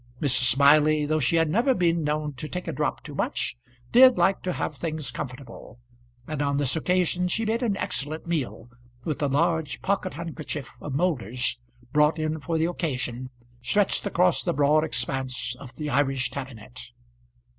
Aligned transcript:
Mrs. 0.19 0.49
Smiley, 0.51 1.05
though 1.05 1.19
she 1.19 1.35
had 1.35 1.47
never 1.47 1.75
been 1.75 2.03
known 2.03 2.33
to 2.33 2.47
take 2.49 2.67
a 2.67 2.71
drop 2.71 3.03
too 3.03 3.13
much, 3.13 3.55
did 3.91 4.17
like 4.17 4.41
to 4.41 4.53
have 4.53 4.75
things 4.75 5.11
comfortable; 5.11 5.77
and 6.27 6.41
on 6.41 6.57
this 6.57 6.75
occasion 6.75 7.27
she 7.27 7.45
made 7.45 7.61
an 7.61 7.77
excellent 7.77 8.25
meal, 8.25 8.67
with 9.03 9.21
a 9.21 9.27
large 9.27 9.79
pocket 9.83 10.15
handkerchief 10.15 10.71
of 10.81 10.95
Moulder's 10.95 11.59
brought 11.93 12.17
in 12.17 12.39
for 12.39 12.57
the 12.57 12.65
occasion 12.65 13.29
stretched 13.61 14.03
across 14.07 14.41
the 14.41 14.53
broad 14.53 14.83
expanse 14.83 15.55
of 15.59 15.75
the 15.75 15.91
Irish 15.91 16.31
tabinet. 16.31 16.81